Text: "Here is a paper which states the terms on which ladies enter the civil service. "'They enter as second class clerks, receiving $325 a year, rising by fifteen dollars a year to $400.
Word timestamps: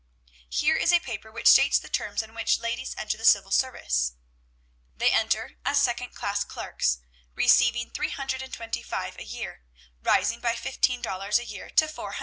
"Here 0.49 0.75
is 0.77 0.91
a 0.91 0.99
paper 0.99 1.31
which 1.31 1.45
states 1.47 1.77
the 1.77 1.87
terms 1.87 2.23
on 2.23 2.33
which 2.33 2.57
ladies 2.57 2.95
enter 2.97 3.19
the 3.19 3.23
civil 3.23 3.51
service. 3.51 4.13
"'They 4.97 5.11
enter 5.11 5.57
as 5.63 5.79
second 5.79 6.15
class 6.15 6.43
clerks, 6.43 6.97
receiving 7.35 7.91
$325 7.91 9.19
a 9.19 9.23
year, 9.23 9.61
rising 10.01 10.39
by 10.39 10.55
fifteen 10.55 11.03
dollars 11.03 11.37
a 11.37 11.45
year 11.45 11.69
to 11.69 11.85
$400. 11.85 12.13